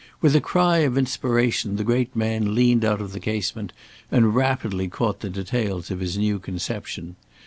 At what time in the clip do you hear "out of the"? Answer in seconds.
2.83-3.19